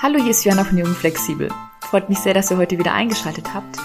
[0.00, 1.48] Hallo, hier ist Joanna von Jung Flexibel.
[1.80, 3.78] Freut mich sehr, dass ihr heute wieder eingeschaltet habt.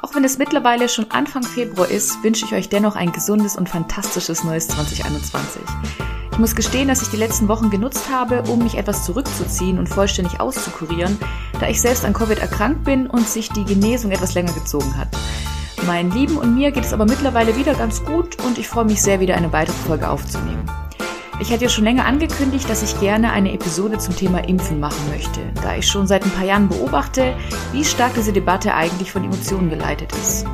[0.00, 3.68] Auch wenn es mittlerweile schon Anfang Februar ist, wünsche ich euch dennoch ein gesundes und
[3.68, 5.60] fantastisches neues 2021.
[6.32, 9.90] Ich muss gestehen, dass ich die letzten Wochen genutzt habe, um mich etwas zurückzuziehen und
[9.90, 11.18] vollständig auszukurieren,
[11.60, 15.08] da ich selbst an Covid erkrankt bin und sich die Genesung etwas länger gezogen hat.
[15.86, 19.02] Meinen Lieben und mir geht es aber mittlerweile wieder ganz gut und ich freue mich
[19.02, 20.64] sehr, wieder eine weitere Folge aufzunehmen.
[21.40, 25.08] Ich hatte ja schon länger angekündigt, dass ich gerne eine Episode zum Thema Impfen machen
[25.08, 27.36] möchte, da ich schon seit ein paar Jahren beobachte,
[27.70, 30.46] wie stark diese Debatte eigentlich von Emotionen geleitet ist.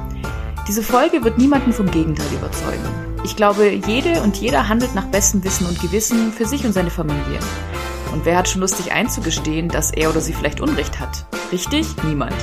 [0.69, 2.85] Diese Folge wird niemanden vom Gegenteil überzeugen.
[3.25, 6.91] Ich glaube, jede und jeder handelt nach bestem Wissen und Gewissen für sich und seine
[6.91, 7.39] Familie.
[8.13, 11.25] Und wer hat schon lustig einzugestehen, dass er oder sie vielleicht Unrecht hat?
[11.51, 11.87] Richtig?
[12.05, 12.35] Niemand.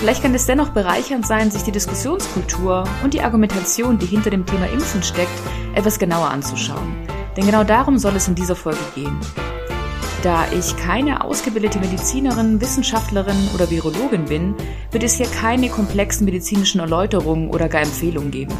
[0.00, 4.44] Vielleicht kann es dennoch bereichernd sein, sich die Diskussionskultur und die Argumentation, die hinter dem
[4.44, 5.32] Thema Impfen steckt,
[5.74, 7.09] etwas genauer anzuschauen.
[7.36, 9.18] Denn genau darum soll es in dieser Folge gehen.
[10.22, 14.54] Da ich keine ausgebildete Medizinerin, Wissenschaftlerin oder Virologin bin,
[14.90, 18.54] wird es hier keine komplexen medizinischen Erläuterungen oder gar Empfehlungen geben.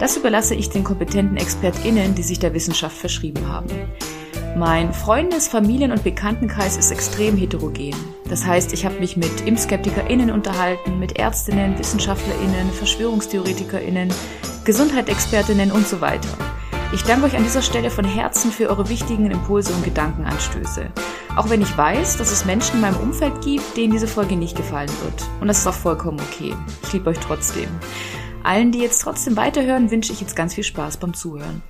[0.00, 3.68] Das überlasse ich den kompetenten ExpertInnen, die sich der Wissenschaft verschrieben haben.
[4.56, 7.94] Mein Freundes-, Familien- und Bekanntenkreis ist extrem heterogen.
[8.28, 14.12] Das heißt, ich habe mich mit ImpfskeptikerInnen unterhalten, mit Ärztinnen, WissenschaftlerInnen, VerschwörungstheoretikerInnen,
[14.64, 16.28] Gesundheitsexpertinnen und so weiter.
[16.94, 20.92] Ich danke euch an dieser Stelle von Herzen für eure wichtigen Impulse und Gedankenanstöße.
[21.34, 24.56] Auch wenn ich weiß, dass es Menschen in meinem Umfeld gibt, denen diese Folge nicht
[24.56, 25.28] gefallen wird.
[25.40, 26.54] Und das ist auch vollkommen okay.
[26.84, 27.68] Ich liebe euch trotzdem.
[28.44, 31.64] Allen, die jetzt trotzdem weiterhören, wünsche ich jetzt ganz viel Spaß beim Zuhören.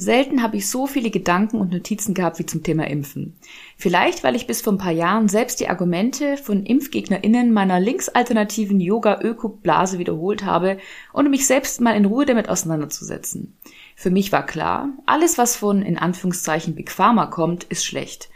[0.00, 3.36] Selten habe ich so viele Gedanken und Notizen gehabt wie zum Thema Impfen.
[3.76, 8.80] Vielleicht, weil ich bis vor ein paar Jahren selbst die Argumente von ImpfgegnerInnen meiner linksalternativen
[8.80, 10.78] Yoga-Öko-Blase wiederholt habe
[11.12, 13.58] und um mich selbst mal in Ruhe damit auseinanderzusetzen.
[13.94, 18.30] Für mich war klar, alles was von in Anführungszeichen Big Pharma kommt, ist schlecht.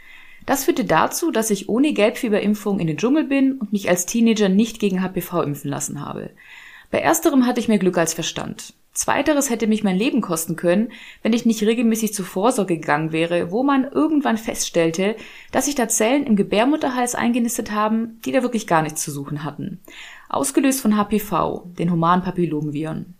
[0.45, 4.49] Das führte dazu, dass ich ohne Gelbfieberimpfung in den Dschungel bin und mich als Teenager
[4.49, 6.29] nicht gegen HPV impfen lassen habe.
[6.91, 8.75] Bei ersterem hatte ich mehr Glück als Verstand.
[8.95, 13.51] Zweiteres hätte mich mein Leben kosten können, wenn ich nicht regelmäßig zur Vorsorge gegangen wäre,
[13.51, 15.17] wo man irgendwann feststellte,
[15.51, 19.43] dass sich da Zellen im Gebärmutterhals eingenistet haben, die da wirklich gar nichts zu suchen
[19.43, 19.81] hatten.
[20.29, 23.15] Ausgelöst von HPV, den humanen Papillomviren.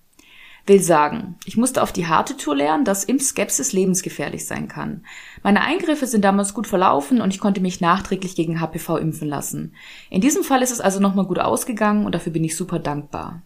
[0.66, 5.04] Will sagen, ich musste auf die harte Tour lernen, dass Impfskepsis lebensgefährlich sein kann.
[5.44, 9.76] Meine Eingriffe sind damals gut verlaufen und ich konnte mich nachträglich gegen HPV impfen lassen.
[10.10, 13.44] In diesem Fall ist es also nochmal gut ausgegangen und dafür bin ich super dankbar.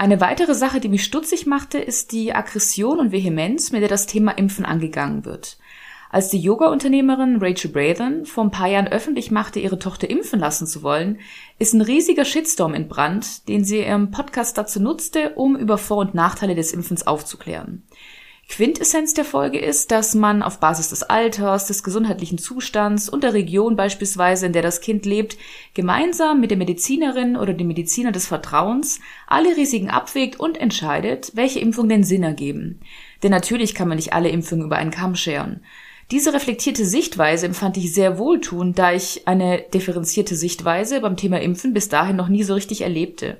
[0.00, 4.06] Eine weitere Sache, die mich stutzig machte, ist die Aggression und Vehemenz, mit der das
[4.06, 5.58] Thema Impfen angegangen wird.
[6.08, 10.66] Als die Yoga-Unternehmerin Rachel Brathen vor ein paar Jahren öffentlich machte, ihre Tochter impfen lassen
[10.66, 11.18] zu wollen,
[11.58, 16.14] ist ein riesiger Shitstorm entbrannt, den sie ihrem Podcast dazu nutzte, um über Vor- und
[16.14, 17.82] Nachteile des Impfens aufzuklären.
[18.50, 23.32] Quintessenz der Folge ist, dass man auf Basis des Alters, des gesundheitlichen Zustands und der
[23.32, 25.38] Region beispielsweise, in der das Kind lebt,
[25.72, 31.60] gemeinsam mit der Medizinerin oder dem Mediziner des Vertrauens alle Risiken abwägt und entscheidet, welche
[31.60, 32.80] Impfungen den Sinn ergeben.
[33.22, 35.60] Denn natürlich kann man nicht alle Impfungen über einen Kamm scheren.
[36.10, 41.72] Diese reflektierte Sichtweise empfand ich sehr wohltuend, da ich eine differenzierte Sichtweise beim Thema Impfen
[41.72, 43.38] bis dahin noch nie so richtig erlebte.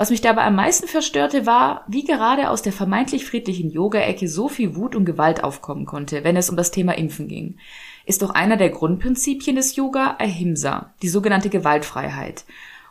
[0.00, 4.48] Was mich dabei am meisten verstörte, war, wie gerade aus der vermeintlich friedlichen Yoga-Ecke so
[4.48, 7.58] viel Wut und Gewalt aufkommen konnte, wenn es um das Thema Impfen ging.
[8.06, 12.46] Ist doch einer der Grundprinzipien des Yoga Ahimsa, die sogenannte Gewaltfreiheit.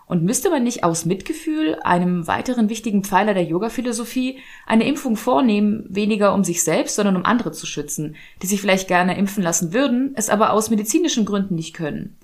[0.05, 4.37] Und müsste man nicht aus Mitgefühl, einem weiteren wichtigen Pfeiler der Yoga-Philosophie,
[4.67, 8.87] eine Impfung vornehmen, weniger um sich selbst, sondern um andere zu schützen, die sich vielleicht
[8.87, 12.17] gerne impfen lassen würden, es aber aus medizinischen Gründen nicht können?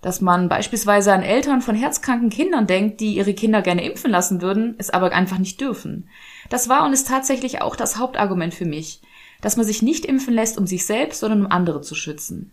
[0.00, 4.40] Dass man beispielsweise an Eltern von herzkranken Kindern denkt, die ihre Kinder gerne impfen lassen
[4.40, 6.08] würden, es aber einfach nicht dürfen.
[6.48, 9.02] Das war und ist tatsächlich auch das Hauptargument für mich,
[9.40, 12.52] dass man sich nicht impfen lässt, um sich selbst, sondern um andere zu schützen.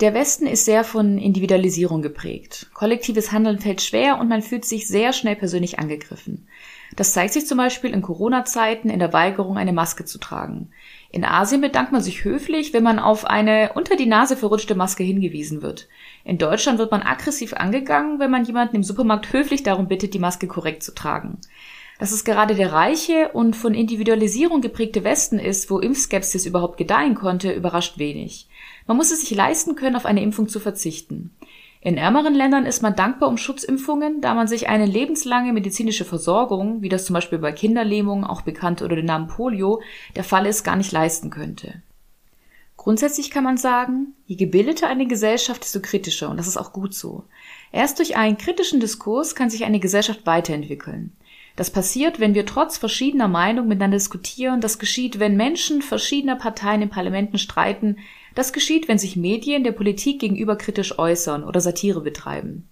[0.00, 2.70] Der Westen ist sehr von Individualisierung geprägt.
[2.72, 6.48] Kollektives Handeln fällt schwer und man fühlt sich sehr schnell persönlich angegriffen.
[6.96, 10.70] Das zeigt sich zum Beispiel in Corona-Zeiten in der Weigerung, eine Maske zu tragen.
[11.10, 15.02] In Asien bedankt man sich höflich, wenn man auf eine unter die Nase verrutschte Maske
[15.02, 15.86] hingewiesen wird.
[16.24, 20.18] In Deutschland wird man aggressiv angegangen, wenn man jemanden im Supermarkt höflich darum bittet, die
[20.18, 21.38] Maske korrekt zu tragen.
[21.98, 27.14] Dass es gerade der reiche und von Individualisierung geprägte Westen ist, wo Impfskepsis überhaupt gedeihen
[27.14, 28.48] konnte, überrascht wenig.
[28.90, 31.30] Man muss es sich leisten können, auf eine Impfung zu verzichten.
[31.80, 36.82] In ärmeren Ländern ist man dankbar um Schutzimpfungen, da man sich eine lebenslange medizinische Versorgung,
[36.82, 39.80] wie das zum Beispiel bei Kinderlähmung, auch bekannt unter dem Namen Polio,
[40.16, 41.84] der Fall ist, gar nicht leisten könnte.
[42.76, 46.92] Grundsätzlich kann man sagen, je gebildeter eine Gesellschaft, desto kritischer, und das ist auch gut
[46.92, 47.22] so.
[47.70, 51.12] Erst durch einen kritischen Diskurs kann sich eine Gesellschaft weiterentwickeln.
[51.54, 54.60] Das passiert, wenn wir trotz verschiedener Meinungen miteinander diskutieren.
[54.60, 57.98] Das geschieht, wenn Menschen verschiedener Parteien in Parlamenten streiten.
[58.34, 62.68] Das geschieht, wenn sich Medien der Politik gegenüber kritisch äußern oder Satire betreiben.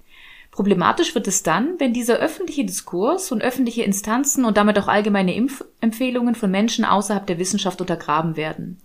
[0.51, 5.35] Problematisch wird es dann, wenn dieser öffentliche Diskurs und öffentliche Instanzen und damit auch allgemeine
[5.35, 8.79] Impfempfehlungen von Menschen außerhalb der Wissenschaft untergraben werden.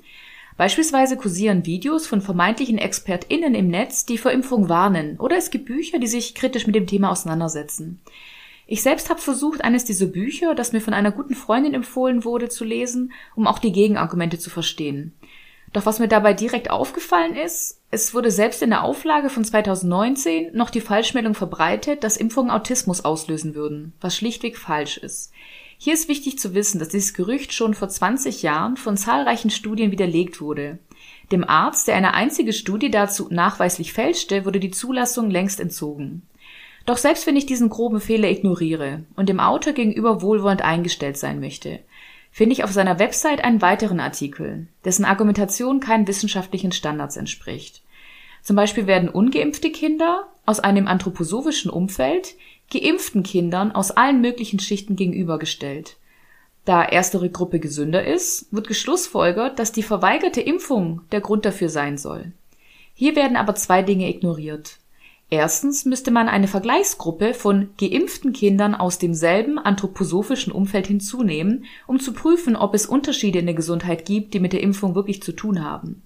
[0.55, 5.65] Beispielsweise kursieren Videos von vermeintlichen ExpertInnen im Netz, die vor Impfung warnen, oder es gibt
[5.65, 8.01] Bücher, die sich kritisch mit dem Thema auseinandersetzen.
[8.67, 12.49] Ich selbst habe versucht, eines dieser Bücher, das mir von einer guten Freundin empfohlen wurde,
[12.49, 15.13] zu lesen, um auch die Gegenargumente zu verstehen.
[15.73, 20.55] Doch was mir dabei direkt aufgefallen ist, es wurde selbst in der Auflage von 2019
[20.55, 25.31] noch die Falschmeldung verbreitet, dass Impfungen Autismus auslösen würden, was schlichtweg falsch ist.
[25.79, 29.91] Hier ist wichtig zu wissen, dass dieses Gerücht schon vor 20 Jahren von zahlreichen Studien
[29.91, 30.77] widerlegt wurde.
[31.31, 36.21] Dem Arzt, der eine einzige Studie dazu nachweislich fälschte, wurde die Zulassung längst entzogen.
[36.85, 41.39] Doch selbst wenn ich diesen groben Fehler ignoriere und dem Autor gegenüber wohlwollend eingestellt sein
[41.39, 41.79] möchte,
[42.33, 47.83] finde ich auf seiner Website einen weiteren Artikel, dessen Argumentation keinen wissenschaftlichen Standards entspricht.
[48.41, 52.33] Zum Beispiel werden ungeimpfte Kinder aus einem anthroposophischen Umfeld
[52.71, 55.97] geimpften Kindern aus allen möglichen Schichten gegenübergestellt.
[56.65, 61.99] Da erstere Gruppe gesünder ist, wird geschlussfolgert, dass die verweigerte Impfung der Grund dafür sein
[61.99, 62.31] soll.
[62.95, 64.77] Hier werden aber zwei Dinge ignoriert.
[65.33, 72.13] Erstens müsste man eine Vergleichsgruppe von geimpften Kindern aus demselben anthroposophischen Umfeld hinzunehmen, um zu
[72.13, 75.63] prüfen, ob es Unterschiede in der Gesundheit gibt, die mit der Impfung wirklich zu tun
[75.63, 76.03] haben.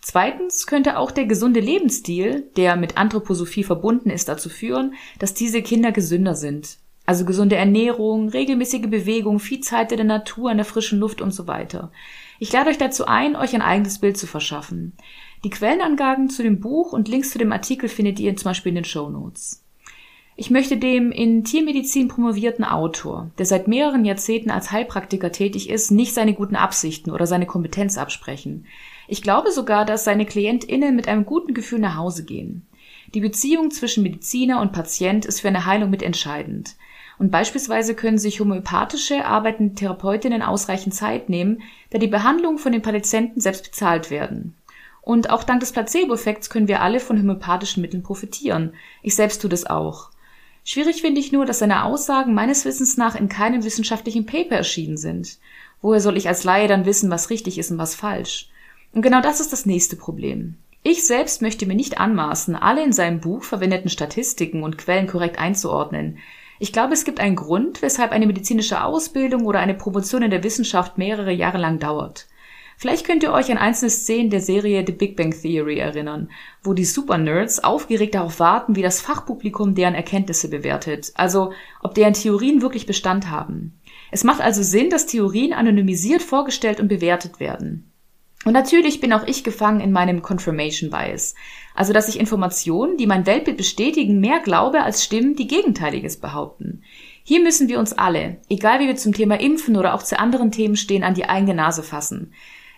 [0.00, 5.60] Zweitens könnte auch der gesunde Lebensstil, der mit Anthroposophie verbunden ist, dazu führen, dass diese
[5.60, 6.78] Kinder gesünder sind.
[7.04, 11.32] Also gesunde Ernährung, regelmäßige Bewegung, viel Zeit in der Natur, in der frischen Luft und
[11.32, 11.92] so weiter.
[12.38, 14.94] Ich lade euch dazu ein, euch ein eigenes Bild zu verschaffen.
[15.42, 18.76] Die Quellenangaben zu dem Buch und Links zu dem Artikel findet ihr zum Beispiel in
[18.76, 19.64] den Show Notes.
[20.36, 25.90] Ich möchte dem in Tiermedizin promovierten Autor, der seit mehreren Jahrzehnten als Heilpraktiker tätig ist,
[25.90, 28.66] nicht seine guten Absichten oder seine Kompetenz absprechen.
[29.08, 32.66] Ich glaube sogar, dass seine KlientInnen mit einem guten Gefühl nach Hause gehen.
[33.14, 36.76] Die Beziehung zwischen Mediziner und Patient ist für eine Heilung mitentscheidend.
[37.18, 41.60] Und beispielsweise können sich homöopathische arbeitende Therapeutinnen ausreichend Zeit nehmen,
[41.90, 44.54] da die Behandlungen von den Patienten selbst bezahlt werden.
[45.02, 48.74] Und auch dank des Placebo-Effekts können wir alle von homöopathischen Mitteln profitieren.
[49.02, 50.10] Ich selbst tue das auch.
[50.64, 54.96] Schwierig finde ich nur, dass seine Aussagen meines Wissens nach in keinem wissenschaftlichen Paper erschienen
[54.96, 55.38] sind.
[55.82, 58.50] Woher soll ich als Laie dann wissen, was richtig ist und was falsch?
[58.92, 60.56] Und genau das ist das nächste Problem.
[60.82, 65.38] Ich selbst möchte mir nicht anmaßen, alle in seinem Buch verwendeten Statistiken und Quellen korrekt
[65.38, 66.18] einzuordnen.
[66.58, 70.44] Ich glaube, es gibt einen Grund, weshalb eine medizinische Ausbildung oder eine Promotion in der
[70.44, 72.26] Wissenschaft mehrere Jahre lang dauert.
[72.80, 76.30] Vielleicht könnt ihr euch an einzelne Szenen der Serie The Big Bang Theory erinnern,
[76.62, 82.14] wo die Super-Nerds aufgeregt darauf warten, wie das Fachpublikum deren Erkenntnisse bewertet, also ob deren
[82.14, 83.78] Theorien wirklich Bestand haben.
[84.10, 87.92] Es macht also Sinn, dass Theorien anonymisiert vorgestellt und bewertet werden.
[88.46, 91.34] Und natürlich bin auch ich gefangen in meinem Confirmation Bias,
[91.74, 96.82] also dass ich Informationen, die mein Weltbild bestätigen, mehr glaube als Stimmen, die Gegenteiliges behaupten.
[97.24, 100.50] Hier müssen wir uns alle, egal wie wir zum Thema Impfen oder auch zu anderen
[100.50, 102.32] Themen stehen, an die eigene Nase fassen.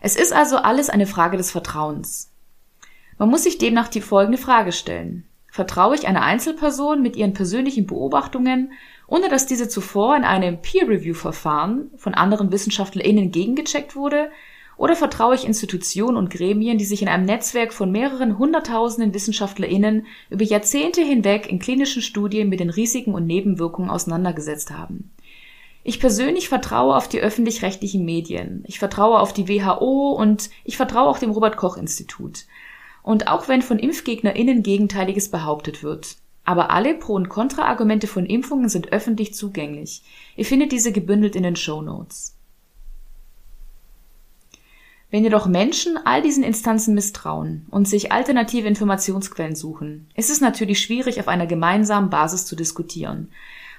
[0.04, 2.32] Es ist also alles eine Frage des Vertrauens.
[3.18, 5.28] Man muss sich demnach die folgende Frage stellen.
[5.48, 8.72] Vertraue ich einer Einzelperson mit ihren persönlichen Beobachtungen,
[9.06, 14.32] ohne dass diese zuvor in einem Peer-Review-Verfahren von anderen WissenschaftlerInnen gegengecheckt wurde,
[14.76, 20.06] oder vertraue ich Institutionen und Gremien, die sich in einem Netzwerk von mehreren hunderttausenden WissenschaftlerInnen
[20.30, 25.12] über Jahrzehnte hinweg in klinischen Studien mit den Risiken und Nebenwirkungen auseinandergesetzt haben?
[25.84, 28.62] Ich persönlich vertraue auf die öffentlich-rechtlichen Medien.
[28.66, 32.44] Ich vertraue auf die WHO und ich vertraue auch dem Robert Koch Institut.
[33.02, 36.16] Und auch wenn von ImpfgegnerInnen Gegenteiliges behauptet wird.
[36.44, 40.02] Aber alle Pro- und Kontra-Argumente von Impfungen sind öffentlich zugänglich.
[40.36, 42.36] Ihr findet diese gebündelt in den Show Notes.
[45.10, 50.80] Wenn jedoch Menschen all diesen Instanzen misstrauen und sich alternative Informationsquellen suchen, ist es natürlich
[50.80, 53.30] schwierig, auf einer gemeinsamen Basis zu diskutieren.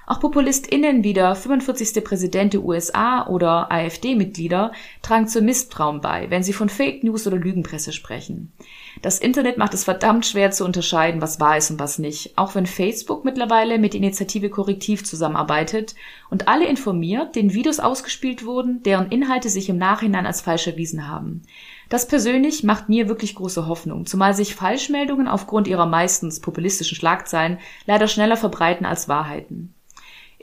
[0.06, 2.04] Auch PopulistInnen wie der 45.
[2.04, 7.38] Präsident der USA oder AfD-Mitglieder tragen zur Misstrauen bei, wenn sie von Fake News oder
[7.38, 8.52] Lügenpresse sprechen.
[9.00, 12.54] Das Internet macht es verdammt schwer zu unterscheiden, was wahr ist und was nicht, auch
[12.54, 15.94] wenn Facebook mittlerweile mit der Initiative Korrektiv zusammenarbeitet
[16.28, 21.08] und alle informiert, den Videos ausgespielt wurden, deren Inhalte sich im Nachhinein als falsch erwiesen
[21.08, 21.42] haben.
[21.88, 27.58] Das persönlich macht mir wirklich große Hoffnung, zumal sich Falschmeldungen aufgrund ihrer meistens populistischen Schlagzeilen
[27.86, 29.74] leider schneller verbreiten als Wahrheiten.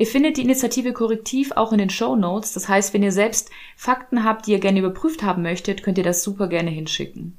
[0.01, 2.53] Ihr findet die Initiative Korrektiv auch in den Show Notes.
[2.53, 6.03] Das heißt, wenn ihr selbst Fakten habt, die ihr gerne überprüft haben möchtet, könnt ihr
[6.03, 7.38] das super gerne hinschicken.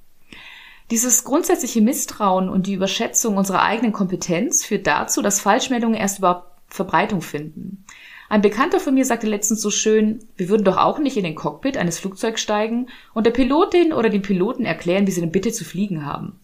[0.92, 6.52] Dieses grundsätzliche Misstrauen und die Überschätzung unserer eigenen Kompetenz führt dazu, dass Falschmeldungen erst überhaupt
[6.68, 7.84] Verbreitung finden.
[8.28, 11.34] Ein Bekannter von mir sagte letztens so schön, wir würden doch auch nicht in den
[11.34, 15.50] Cockpit eines Flugzeugs steigen und der Pilotin oder dem Piloten erklären, wie sie denn bitte
[15.50, 16.38] zu fliegen haben.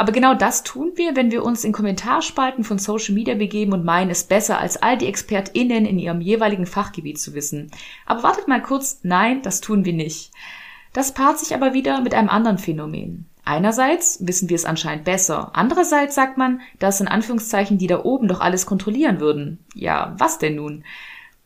[0.00, 3.84] Aber genau das tun wir, wenn wir uns in Kommentarspalten von Social Media begeben und
[3.84, 7.72] meinen, es besser als all die ExpertInnen in ihrem jeweiligen Fachgebiet zu wissen.
[8.06, 10.30] Aber wartet mal kurz, nein, das tun wir nicht.
[10.92, 13.26] Das paart sich aber wieder mit einem anderen Phänomen.
[13.44, 15.50] Einerseits wissen wir es anscheinend besser.
[15.54, 19.58] Andererseits sagt man, dass in Anführungszeichen die da oben doch alles kontrollieren würden.
[19.74, 20.84] Ja, was denn nun?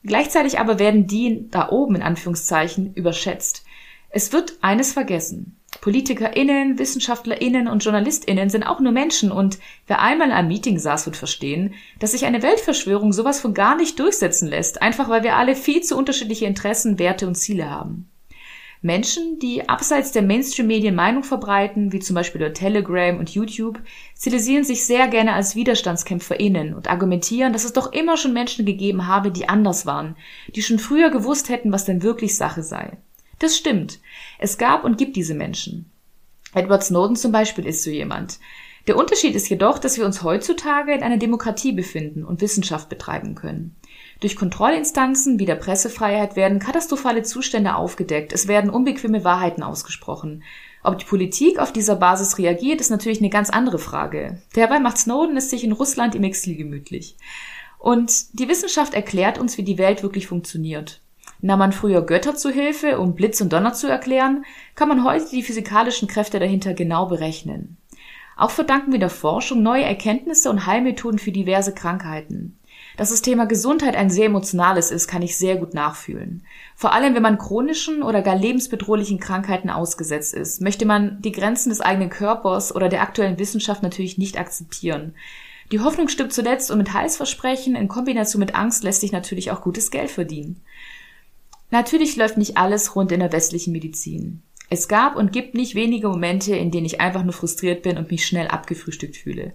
[0.04, 3.64] Gleichzeitig aber werden die da oben in Anführungszeichen überschätzt.
[4.10, 5.56] Es wird eines vergessen.
[5.82, 9.58] PolitikerInnen, WissenschaftlerInnen und JournalistInnen sind auch nur Menschen und
[9.88, 13.76] wer einmal in einem Meeting saß, wird verstehen, dass sich eine Weltverschwörung sowas von gar
[13.76, 18.08] nicht durchsetzen lässt, einfach weil wir alle viel zu unterschiedliche Interessen, Werte und Ziele haben.
[18.80, 23.80] Menschen, die abseits der Mainstream-Medien Meinung verbreiten, wie zum Beispiel über Telegram und YouTube,
[24.16, 29.08] stilisieren sich sehr gerne als WiderstandskämpferInnen und argumentieren, dass es doch immer schon Menschen gegeben
[29.08, 30.14] habe, die anders waren,
[30.54, 32.98] die schon früher gewusst hätten, was denn wirklich Sache sei.
[33.42, 33.98] Das stimmt.
[34.38, 35.90] Es gab und gibt diese Menschen.
[36.54, 38.38] Edward Snowden zum Beispiel ist so jemand.
[38.86, 43.34] Der Unterschied ist jedoch, dass wir uns heutzutage in einer Demokratie befinden und Wissenschaft betreiben
[43.34, 43.74] können.
[44.20, 50.44] Durch Kontrollinstanzen wie der Pressefreiheit werden katastrophale Zustände aufgedeckt, es werden unbequeme Wahrheiten ausgesprochen.
[50.84, 54.40] Ob die Politik auf dieser Basis reagiert, ist natürlich eine ganz andere Frage.
[54.54, 57.16] Dabei macht Snowden es sich in Russland im Exil gemütlich.
[57.80, 61.01] Und die Wissenschaft erklärt uns, wie die Welt wirklich funktioniert.
[61.42, 64.44] Nahm man früher Götter zu Hilfe, um Blitz und Donner zu erklären,
[64.76, 67.76] kann man heute die physikalischen Kräfte dahinter genau berechnen.
[68.36, 72.58] Auch verdanken wir der Forschung neue Erkenntnisse und Heilmethoden für diverse Krankheiten.
[72.96, 76.44] Dass das Thema Gesundheit ein sehr emotionales ist, kann ich sehr gut nachfühlen.
[76.76, 81.70] Vor allem, wenn man chronischen oder gar lebensbedrohlichen Krankheiten ausgesetzt ist, möchte man die Grenzen
[81.70, 85.14] des eigenen Körpers oder der aktuellen Wissenschaft natürlich nicht akzeptieren.
[85.72, 89.62] Die Hoffnung stirbt zuletzt und mit Heilsversprechen in Kombination mit Angst lässt sich natürlich auch
[89.62, 90.60] gutes Geld verdienen.
[91.72, 94.42] Natürlich läuft nicht alles rund in der westlichen Medizin.
[94.68, 98.10] Es gab und gibt nicht wenige Momente, in denen ich einfach nur frustriert bin und
[98.10, 99.54] mich schnell abgefrühstückt fühle.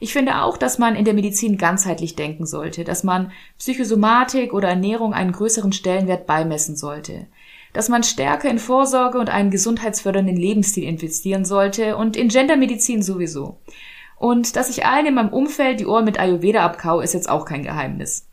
[0.00, 4.68] Ich finde auch, dass man in der Medizin ganzheitlich denken sollte, dass man Psychosomatik oder
[4.68, 7.26] Ernährung einen größeren Stellenwert beimessen sollte,
[7.74, 13.60] dass man stärker in Vorsorge und einen gesundheitsfördernden Lebensstil investieren sollte und in Gendermedizin sowieso.
[14.16, 17.44] Und dass ich allen in meinem Umfeld die Ohren mit Ayurveda abkau, ist jetzt auch
[17.44, 18.26] kein Geheimnis.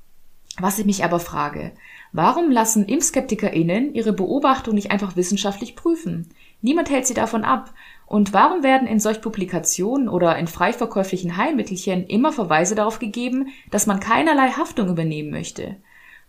[0.57, 1.73] Was ich mich aber frage,
[2.15, 6.29] warum lassen ImpfskeptikerInnen ihre Beobachtung nicht einfach wissenschaftlich prüfen?
[6.61, 7.73] Niemand hält sie davon ab.
[8.07, 13.49] Und warum werden in solch Publikationen oder in frei verkäuflichen Heilmittelchen immer Verweise darauf gegeben,
[13.71, 15.77] dass man keinerlei Haftung übernehmen möchte?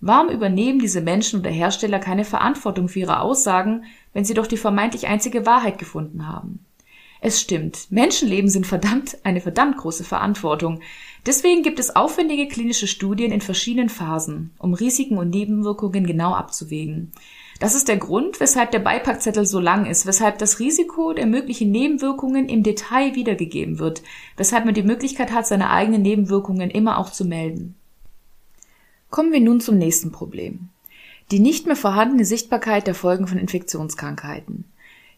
[0.00, 4.56] Warum übernehmen diese Menschen oder Hersteller keine Verantwortung für ihre Aussagen, wenn sie doch die
[4.56, 6.66] vermeintlich einzige Wahrheit gefunden haben?
[7.20, 10.80] Es stimmt, Menschenleben sind verdammt eine verdammt große Verantwortung.
[11.26, 17.10] Deswegen gibt es aufwendige klinische Studien in verschiedenen Phasen, um Risiken und Nebenwirkungen genau abzuwägen.
[17.58, 21.72] Das ist der Grund, weshalb der Beipackzettel so lang ist, weshalb das Risiko der möglichen
[21.72, 24.02] Nebenwirkungen im Detail wiedergegeben wird,
[24.36, 27.74] weshalb man die Möglichkeit hat, seine eigenen Nebenwirkungen immer auch zu melden.
[29.10, 30.68] Kommen wir nun zum nächsten Problem.
[31.32, 34.64] Die nicht mehr vorhandene Sichtbarkeit der Folgen von Infektionskrankheiten.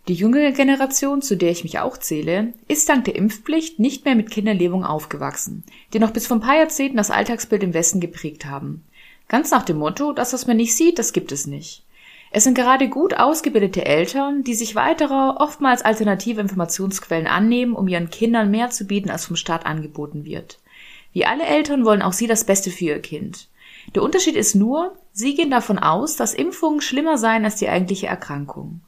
[0.09, 4.15] Die jüngere Generation, zu der ich mich auch zähle, ist dank der Impfpflicht nicht mehr
[4.15, 8.47] mit Kinderlähmung aufgewachsen, die noch bis vor ein paar Jahrzehnten das Alltagsbild im Westen geprägt
[8.47, 8.83] haben.
[9.29, 11.85] Ganz nach dem Motto, das, was man nicht sieht, das gibt es nicht.
[12.31, 18.09] Es sind gerade gut ausgebildete Eltern, die sich weiterer, oftmals alternative Informationsquellen annehmen, um ihren
[18.09, 20.59] Kindern mehr zu bieten, als vom Staat angeboten wird.
[21.13, 23.49] Wie alle Eltern wollen auch sie das Beste für ihr Kind.
[23.95, 28.07] Der Unterschied ist nur, sie gehen davon aus, dass Impfungen schlimmer seien als die eigentliche
[28.07, 28.81] Erkrankung.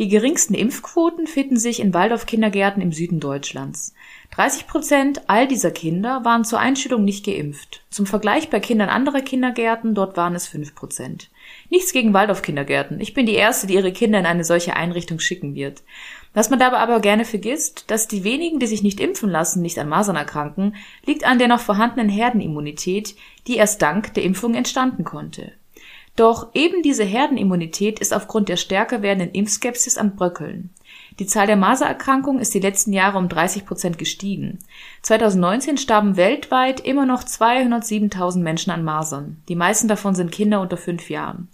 [0.00, 3.92] Die geringsten Impfquoten finden sich in Waldorf-Kindergärten im Süden Deutschlands.
[4.30, 7.82] 30 Prozent all dieser Kinder waren zur Einschulung nicht geimpft.
[7.90, 11.28] Zum Vergleich bei Kindern anderer Kindergärten, dort waren es 5 Prozent.
[11.68, 12.98] Nichts gegen Waldorf-Kindergärten.
[12.98, 15.82] Ich bin die Erste, die ihre Kinder in eine solche Einrichtung schicken wird.
[16.32, 19.78] Was man dabei aber gerne vergisst, dass die wenigen, die sich nicht impfen lassen, nicht
[19.78, 23.16] an Masern erkranken, liegt an der noch vorhandenen Herdenimmunität,
[23.46, 25.52] die erst dank der Impfung entstanden konnte.
[26.20, 30.68] Doch eben diese Herdenimmunität ist aufgrund der stärker werdenden Impfskepsis am Bröckeln.
[31.18, 34.58] Die Zahl der Masererkrankungen ist die letzten Jahre um 30 Prozent gestiegen.
[35.00, 39.38] 2019 starben weltweit immer noch 207.000 Menschen an Masern.
[39.48, 41.48] Die meisten davon sind Kinder unter fünf Jahren.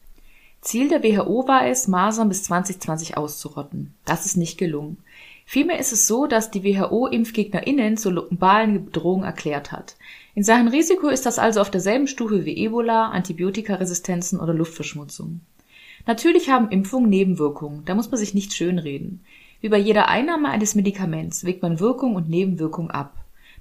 [0.63, 3.95] Ziel der WHO war es, Masern bis 2020 auszurotten.
[4.05, 4.97] Das ist nicht gelungen.
[5.45, 9.95] Vielmehr ist es so, dass die WHO ImpfgegnerInnen zur globalen Bedrohung erklärt hat.
[10.37, 15.41] In Sachen Risiko ist das also auf derselben Stufe wie Ebola, Antibiotikaresistenzen oder Luftverschmutzung.
[16.07, 19.25] Natürlich haben Impfungen Nebenwirkungen, da muss man sich nicht schönreden.
[19.63, 23.15] Wie bei jeder Einnahme eines Medikaments wägt man Wirkung und Nebenwirkung ab.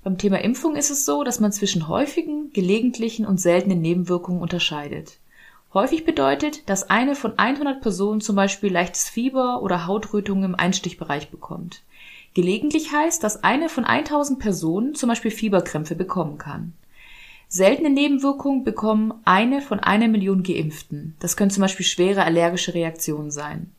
[0.04, 5.20] Beim Thema Impfung ist es so, dass man zwischen häufigen, gelegentlichen und seltenen Nebenwirkungen unterscheidet.
[5.74, 11.32] Häufig bedeutet, dass eine von 100 Personen zum Beispiel leichtes Fieber oder Hautrötung im Einstichbereich
[11.32, 11.84] bekommt.
[12.36, 16.74] Gelegentlich heißt, dass eine von 1000 Personen zum Beispiel Fieberkrämpfe bekommen kann.
[17.48, 21.16] Seltene Nebenwirkungen bekommen eine von einer Million Geimpften.
[21.20, 23.72] Das können zum Beispiel schwere allergische Reaktionen sein.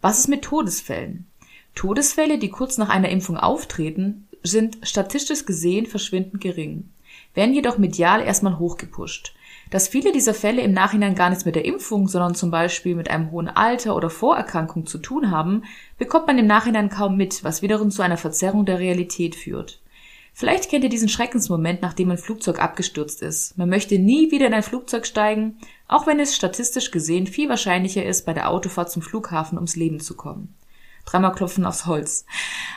[0.00, 1.26] Was ist mit Todesfällen?
[1.74, 6.90] Todesfälle, die kurz nach einer Impfung auftreten, sind statistisch gesehen verschwindend gering,
[7.34, 9.34] werden jedoch medial erstmal hochgepusht.
[9.70, 13.10] Dass viele dieser Fälle im Nachhinein gar nichts mit der Impfung, sondern zum Beispiel mit
[13.10, 15.64] einem hohen Alter oder Vorerkrankung zu tun haben,
[15.98, 19.80] bekommt man im Nachhinein kaum mit, was wiederum zu einer Verzerrung der Realität führt.
[20.32, 23.58] Vielleicht kennt ihr diesen Schreckensmoment, nachdem ein Flugzeug abgestürzt ist.
[23.58, 25.56] Man möchte nie wieder in ein Flugzeug steigen,
[25.88, 29.98] auch wenn es statistisch gesehen viel wahrscheinlicher ist, bei der Autofahrt zum Flughafen ums Leben
[29.98, 30.54] zu kommen.
[31.04, 32.24] Dreimal klopfen aufs Holz.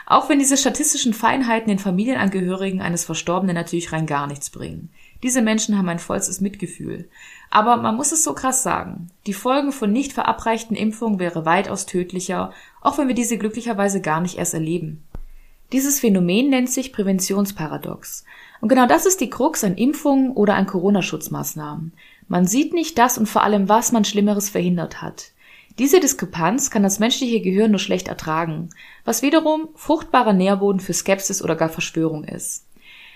[0.08, 4.90] Auch wenn diese statistischen Feinheiten den Familienangehörigen eines Verstorbenen natürlich rein gar nichts bringen.
[5.24, 7.08] Diese Menschen haben ein vollstes Mitgefühl.
[7.50, 9.10] Aber man muss es so krass sagen.
[9.28, 12.52] Die Folgen von nicht verabreichten Impfungen wäre weitaus tödlicher,
[12.82, 15.04] auch wenn wir diese glücklicherweise gar nicht erst erleben.
[15.72, 18.26] Dieses Phänomen nennt sich Präventionsparadox.
[18.60, 21.94] Und genau das ist die Krux an Impfungen oder an Corona-Schutzmaßnahmen.
[22.28, 25.32] Man sieht nicht das und vor allem, was man Schlimmeres verhindert hat.
[25.80, 28.70] Diese Diskrepanz kann das menschliche Gehirn nur schlecht ertragen,
[29.06, 32.66] was wiederum fruchtbarer Nährboden für Skepsis oder gar Verschwörung ist.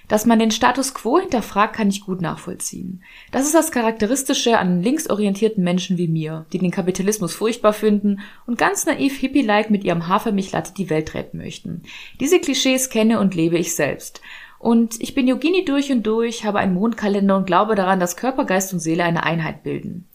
[0.08, 3.04] Dass man den Status quo hinterfragt, kann ich gut nachvollziehen.
[3.32, 8.58] Das ist das Charakteristische an linksorientierten Menschen wie mir, die den Kapitalismus furchtbar finden und
[8.58, 11.82] ganz naiv hippie-like mit ihrem Hafermilchlatte die Welt retten möchten.
[12.20, 14.22] Diese Klischees kenne und lebe ich selbst.
[14.60, 18.46] Und ich bin Yogini durch und durch, habe einen Mondkalender und glaube daran, dass Körper,
[18.46, 20.08] Geist und Seele eine Einheit bilden.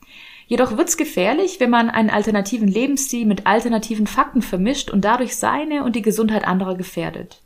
[0.46, 5.84] Jedoch wird's gefährlich, wenn man einen alternativen Lebensstil mit alternativen Fakten vermischt und dadurch seine
[5.84, 7.40] und die Gesundheit anderer gefährdet.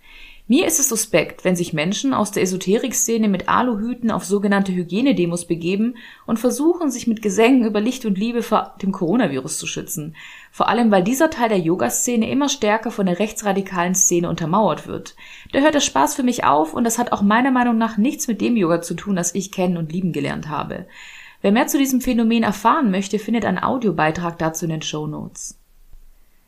[0.46, 5.46] Mir ist es suspekt, wenn sich Menschen aus der Esoterik-Szene mit Aluhüten auf sogenannte Hygienedemos
[5.46, 5.96] begeben
[6.26, 10.14] und versuchen, sich mit Gesängen über Licht und Liebe vor dem Coronavirus zu schützen.
[10.52, 15.16] Vor allem, weil dieser Teil der Yoga-Szene immer stärker von der rechtsradikalen Szene untermauert wird.
[15.52, 18.28] Da hört der Spaß für mich auf und das hat auch meiner Meinung nach nichts
[18.28, 20.84] mit dem Yoga zu tun, das ich kennen und lieben gelernt habe.
[21.40, 25.58] Wer mehr zu diesem Phänomen erfahren möchte, findet einen Audiobeitrag dazu in den Show Notes.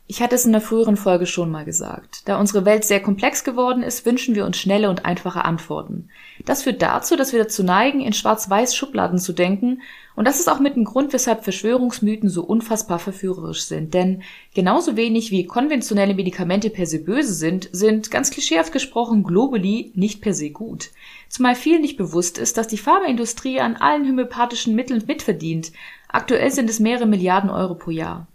[0.08, 2.28] Ich hatte es in der früheren Folge schon mal gesagt.
[2.28, 6.10] Da unsere Welt sehr komplex geworden ist, wünschen wir uns schnelle und einfache Antworten.
[6.44, 9.82] Das führt dazu, dass wir dazu neigen, in schwarz-weiß Schubladen zu denken,
[10.14, 13.92] und das ist auch mit dem Grund, weshalb Verschwörungsmythen so unfassbar verführerisch sind.
[13.92, 14.22] Denn
[14.54, 20.22] genauso wenig wie konventionelle Medikamente per se böse sind, sind ganz klischeehaft gesprochen globally nicht
[20.22, 20.90] per se gut.
[21.28, 25.72] Zumal vielen nicht bewusst ist, dass die Pharmaindustrie an allen homöopathischen Mitteln mitverdient.
[26.08, 28.26] Aktuell sind es mehrere Milliarden Euro pro Jahr.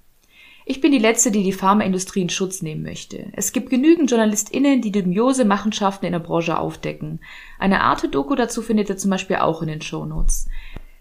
[0.66, 3.28] Ich bin die Letzte, die die Pharmaindustrie in Schutz nehmen möchte.
[3.34, 7.20] Es gibt genügend JournalistInnen, die dubiose Machenschaften in der Branche aufdecken.
[7.58, 10.48] Eine Art Doku dazu findet ihr zum Beispiel auch in den Shownotes.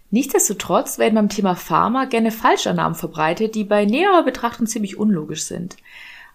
[0.09, 5.77] Nichtsdestotrotz werden beim Thema Pharma gerne Falschannahmen verbreitet, die bei näherer Betrachtung ziemlich unlogisch sind.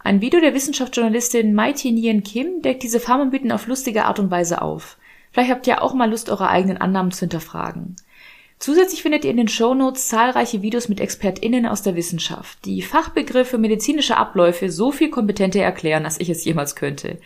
[0.03, 4.63] Ein Video der Wissenschaftsjournalistin Mai Nien Kim deckt diese Pharmamythen auf lustige Art und Weise
[4.63, 4.97] auf.
[5.33, 7.97] Vielleicht habt ihr auch mal Lust, eure eigenen Annahmen zu hinterfragen.
[8.59, 13.59] Zusätzlich findet ihr in den Shownotes zahlreiche Videos mit ExpertInnen aus der Wissenschaft, die Fachbegriffe
[13.59, 17.19] medizinische Abläufe so viel kompetenter erklären, als ich es jemals könnte.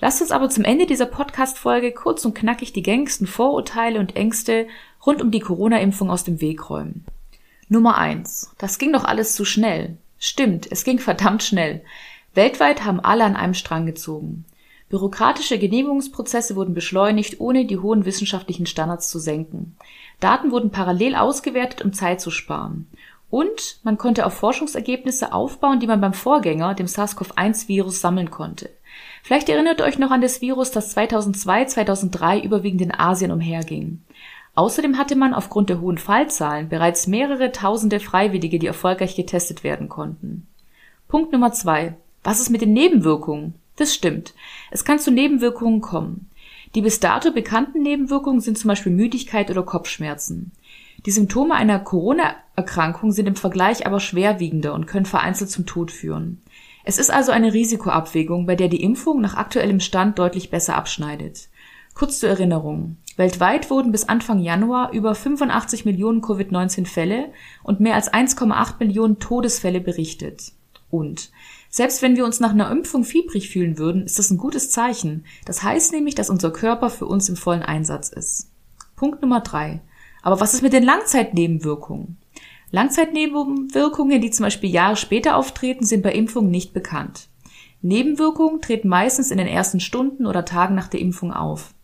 [0.00, 4.68] Lasst uns aber zum Ende dieser Podcast-Folge kurz und knackig die gängigsten Vorurteile und Ängste
[5.04, 7.04] rund um die Corona-Impfung aus dem Weg räumen.
[7.68, 9.96] Nummer eins: Das ging doch alles zu schnell.
[10.20, 11.82] Stimmt, es ging verdammt schnell.
[12.34, 14.44] Weltweit haben alle an einem Strang gezogen.
[14.88, 19.76] Bürokratische Genehmigungsprozesse wurden beschleunigt, ohne die hohen wissenschaftlichen Standards zu senken.
[20.20, 22.86] Daten wurden parallel ausgewertet, um Zeit zu sparen.
[23.30, 28.70] Und man konnte auf Forschungsergebnisse aufbauen, die man beim Vorgänger, dem SARS-CoV-1-Virus, sammeln konnte.
[29.22, 34.02] Vielleicht erinnert ihr euch noch an das Virus, das 2002, 2003 überwiegend in Asien umherging.
[34.54, 39.88] Außerdem hatte man aufgrund der hohen Fallzahlen bereits mehrere tausende Freiwillige, die erfolgreich getestet werden
[39.88, 40.48] konnten.
[41.06, 41.94] Punkt Nummer zwei.
[42.24, 43.54] Was ist mit den Nebenwirkungen?
[43.76, 44.34] Das stimmt.
[44.70, 46.28] Es kann zu Nebenwirkungen kommen.
[46.74, 50.52] Die bis dato bekannten Nebenwirkungen sind zum Beispiel Müdigkeit oder Kopfschmerzen.
[51.06, 56.42] Die Symptome einer Corona-Erkrankung sind im Vergleich aber schwerwiegender und können vereinzelt zum Tod führen.
[56.84, 61.48] Es ist also eine Risikoabwägung, bei der die Impfung nach aktuellem Stand deutlich besser abschneidet.
[61.94, 62.96] Kurz zur Erinnerung.
[63.16, 69.18] Weltweit wurden bis Anfang Januar über 85 Millionen Covid-19 Fälle und mehr als 1,8 Millionen
[69.18, 70.52] Todesfälle berichtet.
[70.90, 71.30] Und
[71.78, 75.24] selbst wenn wir uns nach einer Impfung fiebrig fühlen würden, ist das ein gutes Zeichen.
[75.44, 78.50] Das heißt nämlich, dass unser Körper für uns im vollen Einsatz ist.
[78.96, 79.80] Punkt Nummer drei.
[80.20, 82.16] Aber was ist mit den Langzeitnebenwirkungen?
[82.72, 87.28] Langzeitnebenwirkungen, die zum Beispiel Jahre später auftreten, sind bei Impfungen nicht bekannt.
[87.80, 91.74] Nebenwirkungen treten meistens in den ersten Stunden oder Tagen nach der Impfung auf.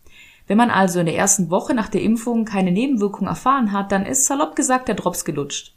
[0.45, 4.05] Wenn man also in der ersten Woche nach der Impfung keine Nebenwirkung erfahren hat, dann
[4.05, 5.74] ist salopp gesagt der Drops gelutscht.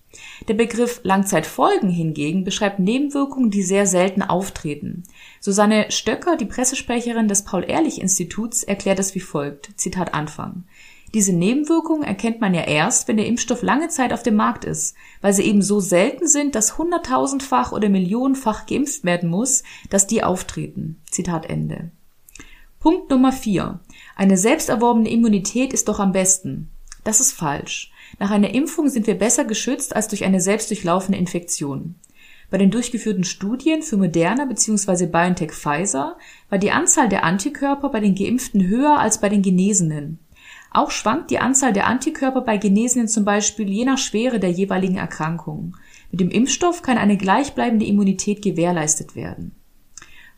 [0.48, 5.02] Der Begriff Langzeitfolgen hingegen beschreibt Nebenwirkungen, die sehr selten auftreten.
[5.40, 9.70] Susanne Stöcker, die Pressesprecherin des Paul-Ehrlich-Instituts, erklärt es wie folgt.
[9.76, 10.64] Zitat Anfang.
[11.14, 14.94] Diese Nebenwirkungen erkennt man ja erst, wenn der Impfstoff lange Zeit auf dem Markt ist,
[15.22, 20.22] weil sie eben so selten sind, dass hunderttausendfach oder millionenfach geimpft werden muss, dass die
[20.22, 21.00] auftreten.
[21.10, 21.90] Zitat Ende.
[22.78, 23.80] Punkt Nummer vier:
[24.16, 26.70] Eine selbsterworbene Immunität ist doch am besten.
[27.04, 27.90] Das ist falsch.
[28.18, 31.96] Nach einer Impfung sind wir besser geschützt als durch eine selbst durchlaufene Infektion.
[32.50, 35.06] Bei den durchgeführten Studien für Moderna bzw.
[35.06, 36.16] BioNTech Pfizer
[36.48, 40.18] war die Anzahl der Antikörper bei den Geimpften höher als bei den Genesenen.
[40.70, 44.96] Auch schwankt die Anzahl der Antikörper bei Genesenen zum Beispiel je nach Schwere der jeweiligen
[44.96, 45.76] Erkrankung.
[46.10, 49.52] Mit dem Impfstoff kann eine gleichbleibende Immunität gewährleistet werden.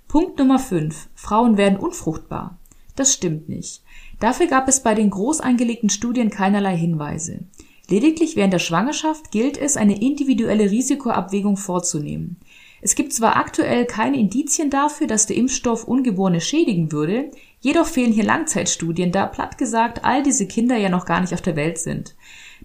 [0.09, 1.09] Punkt Nummer 5.
[1.14, 2.59] Frauen werden unfruchtbar.
[3.00, 3.80] Das stimmt nicht.
[4.18, 7.38] Dafür gab es bei den groß angelegten Studien keinerlei Hinweise.
[7.88, 12.36] Lediglich während der Schwangerschaft gilt es, eine individuelle Risikoabwägung vorzunehmen.
[12.82, 18.12] Es gibt zwar aktuell keine Indizien dafür, dass der Impfstoff Ungeborene schädigen würde, Jedoch fehlen
[18.12, 21.78] hier Langzeitstudien, da platt gesagt all diese Kinder ja noch gar nicht auf der Welt
[21.78, 22.16] sind.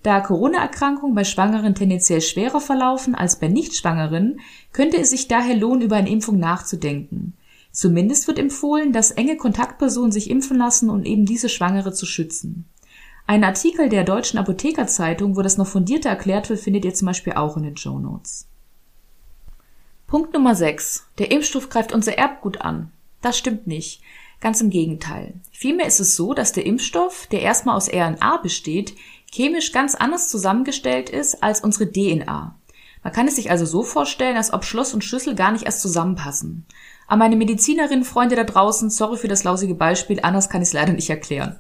[0.04, 4.39] Da Corona-Erkrankungen bei Schwangeren tendenziell schwerer verlaufen als bei Nichtschwangeren,
[4.71, 7.34] könnte es sich daher lohnen, über eine Impfung nachzudenken.
[7.76, 12.70] Zumindest wird empfohlen, dass enge Kontaktpersonen sich impfen lassen, um eben diese Schwangere zu schützen.
[13.28, 17.34] Ein Artikel der Deutschen Apothekerzeitung, wo das noch fundierter erklärt wird, findet ihr zum Beispiel
[17.34, 18.48] auch in den Show Notes.
[20.08, 21.06] Punkt Nummer 6.
[21.18, 22.94] Der Impfstoff greift unser Erbgut an.
[23.22, 24.02] Das stimmt nicht.
[24.40, 25.34] Ganz im Gegenteil.
[25.52, 28.94] Vielmehr ist es so, dass der Impfstoff, der erstmal aus RNA besteht,
[29.34, 32.58] chemisch ganz anders zusammengestellt ist als unsere DNA.
[33.04, 35.82] Man kann es sich also so vorstellen, als ob Schloss und Schlüssel gar nicht erst
[35.82, 36.66] zusammenpassen.
[37.08, 40.94] Aber meine Medizinerinnen-Freunde da draußen, sorry für das lausige Beispiel, anders kann ich es leider
[40.94, 41.58] nicht erklären.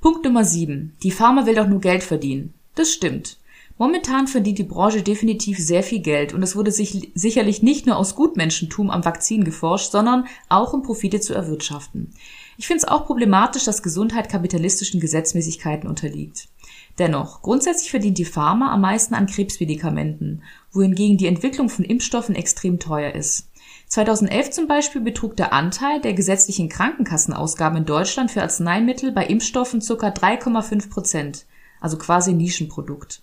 [0.00, 0.94] Punkt Nummer 7.
[1.02, 2.52] Die Pharma will doch nur Geld verdienen.
[2.74, 3.38] Das stimmt.
[3.76, 7.96] Momentan verdient die Branche definitiv sehr viel Geld und es wurde sich sicherlich nicht nur
[7.96, 12.12] aus Gutmenschentum am Vakzin geforscht, sondern auch um Profite zu erwirtschaften.
[12.56, 16.46] Ich finde es auch problematisch, dass Gesundheit kapitalistischen Gesetzmäßigkeiten unterliegt.
[17.00, 22.78] Dennoch, grundsätzlich verdient die Pharma am meisten an Krebsmedikamenten, wohingegen die Entwicklung von Impfstoffen extrem
[22.78, 23.48] teuer ist.
[23.88, 29.80] 2011 zum Beispiel betrug der Anteil der gesetzlichen Krankenkassenausgaben in Deutschland für Arzneimittel bei Impfstoffen
[29.80, 30.08] ca.
[30.08, 31.46] 3,5 Prozent,
[31.80, 33.22] also quasi Nischenprodukt.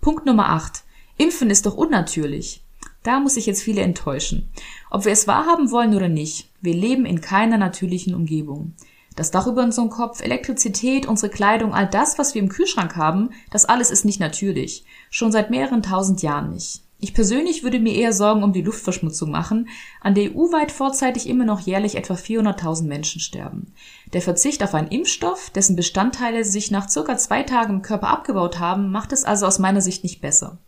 [0.00, 0.84] Punkt Nummer 8.
[1.18, 2.62] Impfen ist doch unnatürlich.
[3.02, 4.50] Da muss ich jetzt viele enttäuschen.
[4.90, 8.74] Ob wir es wahrhaben wollen oder nicht, wir leben in keiner natürlichen Umgebung.
[9.16, 13.30] Das Dach über unserem Kopf, Elektrizität, unsere Kleidung, all das, was wir im Kühlschrank haben,
[13.50, 14.84] das alles ist nicht natürlich.
[15.08, 16.82] Schon seit mehreren tausend Jahren nicht.
[16.98, 19.68] Ich persönlich würde mir eher Sorgen um die Luftverschmutzung machen,
[20.00, 23.74] an der EU-weit vorzeitig immer noch jährlich etwa 400.000 Menschen sterben.
[24.14, 28.58] Der Verzicht auf einen Impfstoff, dessen Bestandteile sich nach circa zwei Tagen im Körper abgebaut
[28.58, 30.58] haben, macht es also aus meiner Sicht nicht besser.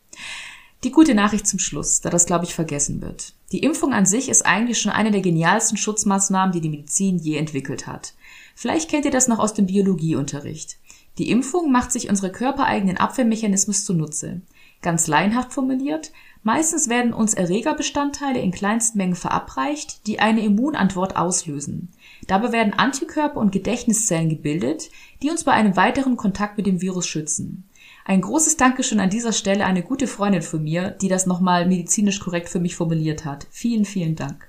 [0.84, 3.32] Die gute Nachricht zum Schluss, da das glaube ich vergessen wird.
[3.50, 7.36] Die Impfung an sich ist eigentlich schon eine der genialsten Schutzmaßnahmen, die die Medizin je
[7.36, 8.14] entwickelt hat.
[8.54, 10.76] Vielleicht kennt ihr das noch aus dem Biologieunterricht.
[11.16, 14.42] Die Impfung macht sich unsere körpereigenen Abwehrmechanismus zunutze.
[14.80, 16.12] Ganz laienhaft formuliert,
[16.44, 21.88] meistens werden uns Erregerbestandteile in kleinsten Mengen verabreicht, die eine Immunantwort auslösen.
[22.26, 24.90] Dabei werden Antikörper und Gedächtniszellen gebildet,
[25.22, 27.68] die uns bei einem weiteren Kontakt mit dem Virus schützen.
[28.04, 32.20] Ein großes Dankeschön an dieser Stelle eine gute Freundin von mir, die das nochmal medizinisch
[32.20, 33.46] korrekt für mich formuliert hat.
[33.50, 34.48] Vielen, vielen Dank.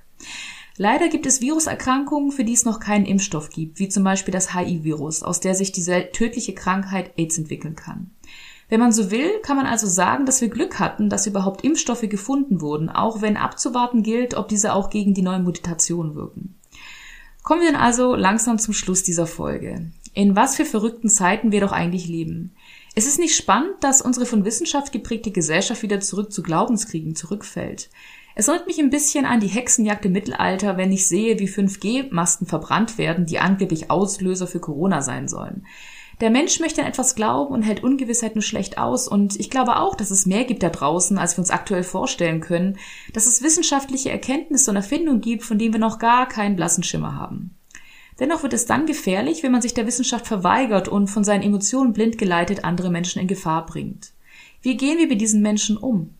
[0.76, 4.54] Leider gibt es Viruserkrankungen, für die es noch keinen Impfstoff gibt, wie zum Beispiel das
[4.54, 8.12] HIV-Virus, aus der sich diese tödliche Krankheit AIDS entwickeln kann.
[8.70, 12.08] Wenn man so will, kann man also sagen, dass wir Glück hatten, dass überhaupt Impfstoffe
[12.08, 16.54] gefunden wurden, auch wenn abzuwarten gilt, ob diese auch gegen die neuen Mutationen wirken.
[17.42, 19.90] Kommen wir dann also langsam zum Schluss dieser Folge.
[20.14, 22.54] In was für verrückten Zeiten wir doch eigentlich leben.
[22.94, 27.90] Es ist nicht spannend, dass unsere von Wissenschaft geprägte Gesellschaft wieder zurück zu Glaubenskriegen zurückfällt.
[28.36, 32.46] Es erinnert mich ein bisschen an die Hexenjagd im Mittelalter, wenn ich sehe, wie 5G-Masten
[32.46, 35.66] verbrannt werden, die angeblich Auslöser für Corona sein sollen.
[36.20, 39.08] Der Mensch möchte an etwas glauben und hält Ungewissheit nur schlecht aus.
[39.08, 42.40] Und ich glaube auch, dass es mehr gibt da draußen, als wir uns aktuell vorstellen
[42.40, 42.78] können,
[43.14, 47.14] dass es wissenschaftliche Erkenntnisse und Erfindungen gibt, von denen wir noch gar keinen blassen Schimmer
[47.16, 47.56] haben.
[48.18, 51.94] Dennoch wird es dann gefährlich, wenn man sich der Wissenschaft verweigert und von seinen Emotionen
[51.94, 54.12] blind geleitet andere Menschen in Gefahr bringt.
[54.60, 56.14] Wie gehen wir mit diesen Menschen um?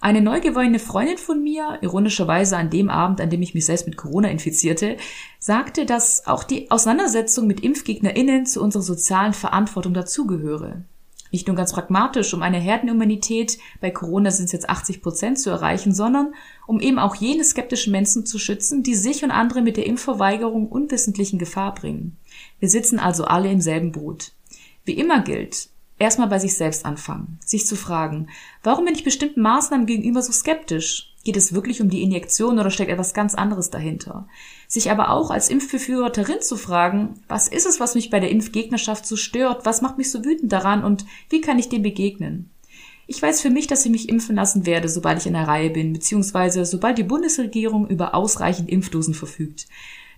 [0.00, 3.86] Eine neu gewonnene Freundin von mir, ironischerweise an dem Abend, an dem ich mich selbst
[3.86, 4.96] mit Corona infizierte,
[5.38, 10.84] sagte, dass auch die Auseinandersetzung mit ImpfgegnerInnen zu unserer sozialen Verantwortung dazugehöre.
[11.34, 15.50] Nicht nur ganz pragmatisch, um eine Herdenimmunität, bei Corona sind es jetzt 80 Prozent zu
[15.50, 16.32] erreichen, sondern
[16.68, 20.68] um eben auch jene skeptischen Menschen zu schützen, die sich und andere mit der Impfverweigerung
[20.68, 22.18] unwissentlich in Gefahr bringen.
[22.60, 24.30] Wir sitzen also alle im selben Boot.
[24.84, 28.28] Wie immer gilt, erstmal bei sich selbst anfangen, sich zu fragen,
[28.62, 31.14] warum bin ich bestimmten Maßnahmen gegenüber so skeptisch?
[31.24, 34.28] Geht es wirklich um die Injektion oder steckt etwas ganz anderes dahinter?
[34.68, 39.06] Sich aber auch als Impfbefürworterin zu fragen, was ist es, was mich bei der Impfgegnerschaft
[39.06, 39.64] so stört?
[39.64, 42.50] Was macht mich so wütend daran und wie kann ich dem begegnen?
[43.06, 45.70] Ich weiß für mich, dass ich mich impfen lassen werde, sobald ich in der Reihe
[45.70, 49.66] bin, beziehungsweise sobald die Bundesregierung über ausreichend Impfdosen verfügt.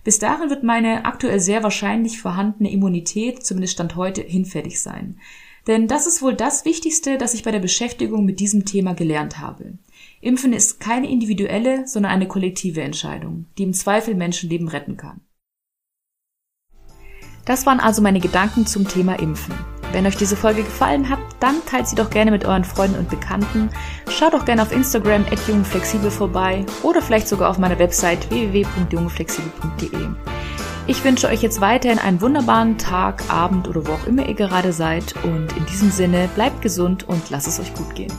[0.03, 5.19] Bis dahin wird meine aktuell sehr wahrscheinlich vorhandene Immunität, zumindest Stand heute, hinfällig sein.
[5.67, 9.39] Denn das ist wohl das Wichtigste, das ich bei der Beschäftigung mit diesem Thema gelernt
[9.39, 9.73] habe.
[10.21, 15.21] Impfen ist keine individuelle, sondern eine kollektive Entscheidung, die im Zweifel Menschenleben retten kann.
[17.45, 19.53] Das waren also meine Gedanken zum Thema Impfen.
[19.93, 23.09] Wenn euch diese Folge gefallen hat, dann teilt sie doch gerne mit euren Freunden und
[23.09, 23.69] Bekannten.
[24.09, 30.09] Schaut doch gerne auf Instagram at jungflexibel vorbei oder vielleicht sogar auf meiner Website www.jungflexibel.de.
[30.89, 34.71] Ich wünsche euch jetzt weiterhin einen wunderbaren Tag, Abend oder wo auch immer ihr gerade
[34.71, 38.13] seid und in diesem Sinne bleibt gesund und lasst es euch gut gehen.